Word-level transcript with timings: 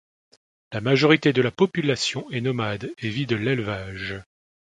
La 0.71 0.81
majorité 0.81 1.31
de 1.31 1.43
la 1.43 1.51
population 1.51 2.27
est 2.31 2.41
nomade 2.41 2.89
et 2.97 3.09
vit 3.09 3.27
de 3.27 3.35
l’élevage. 3.35 4.15